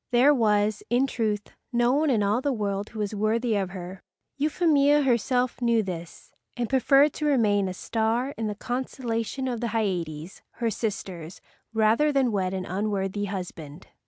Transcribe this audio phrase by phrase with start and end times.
[0.09, 4.01] There was, in truth, no one in all the world who was worthy of her.
[4.35, 9.67] Euphemia herself knew this and preferred to remain a star in the constellation of the
[9.77, 11.39] Hyades, her sisters,
[11.71, 13.89] rather than wed an unworthy husband.